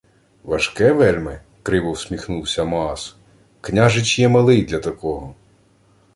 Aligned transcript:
—Важке 0.43 0.91
вельми?— 0.93 1.41
криво 1.63 1.91
всміхнувся 1.91 2.63
Маас.— 2.63 3.15
Княжич 3.61 4.19
є 4.19 4.29
малий 4.29 4.61
для 4.63 4.79
такого. 4.79 5.35